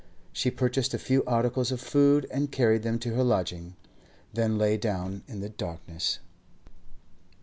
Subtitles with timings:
[0.33, 3.75] She purchased a few articles of food and carried them to her lodging,
[4.33, 6.17] then lay down in the darkness.